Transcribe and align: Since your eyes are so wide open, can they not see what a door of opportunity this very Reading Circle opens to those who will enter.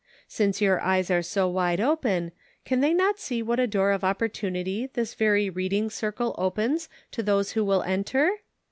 Since 0.27 0.61
your 0.61 0.79
eyes 0.81 1.11
are 1.11 1.21
so 1.21 1.47
wide 1.47 1.79
open, 1.79 2.31
can 2.65 2.79
they 2.79 2.91
not 2.91 3.19
see 3.19 3.43
what 3.43 3.59
a 3.59 3.67
door 3.67 3.91
of 3.91 4.03
opportunity 4.03 4.89
this 4.91 5.13
very 5.13 5.47
Reading 5.47 5.91
Circle 5.91 6.33
opens 6.39 6.89
to 7.11 7.21
those 7.21 7.51
who 7.51 7.63
will 7.63 7.83
enter. 7.83 8.37